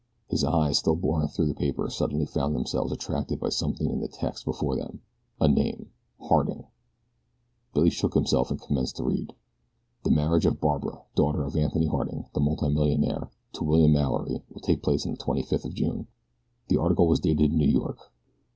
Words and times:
His 0.29 0.43
eyes 0.43 0.79
still 0.79 0.95
boring 0.95 1.27
through 1.27 1.45
the 1.45 1.53
paper 1.53 1.87
suddenly 1.87 2.25
found 2.25 2.55
themselves 2.55 2.91
attracted 2.91 3.39
by 3.39 3.49
something 3.49 3.87
in 3.87 3.99
the 4.01 4.07
text 4.07 4.45
before 4.45 4.75
them 4.75 5.01
a 5.39 5.47
name, 5.47 5.91
Harding. 6.19 6.65
Billy 7.75 7.89
Byrne 7.89 7.89
shook 7.91 8.15
himself 8.15 8.49
and 8.49 8.59
commenced 8.59 8.95
to 8.95 9.03
read: 9.03 9.35
The 10.03 10.09
marriage 10.09 10.47
of 10.47 10.59
Barbara, 10.59 11.03
daughter 11.13 11.43
of 11.43 11.55
Anthony 11.55 11.85
Harding, 11.85 12.25
the 12.33 12.39
multimillionaire, 12.41 13.29
to 13.53 13.63
William 13.63 13.93
Mallory 13.93 14.41
will 14.49 14.61
take 14.61 14.81
place 14.81 15.05
on 15.05 15.11
the 15.11 15.17
twenty 15.19 15.43
fifth 15.43 15.65
of 15.65 15.75
June. 15.75 16.07
The 16.67 16.77
article 16.77 17.05
was 17.05 17.19
dated 17.19 17.53
New 17.53 17.69
York. 17.69 17.99